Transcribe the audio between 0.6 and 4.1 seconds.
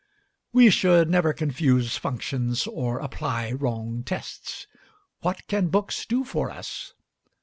should never confuse functions or apply wrong